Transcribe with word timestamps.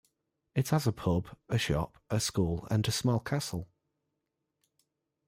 It 0.55 0.69
has 0.69 0.87
a 0.87 0.91
pub, 0.91 1.27
a 1.47 1.59
shop, 1.59 1.99
a 2.09 2.19
school 2.19 2.67
and 2.71 2.87
a 2.87 2.91
small 2.91 3.19
castle. 3.19 3.69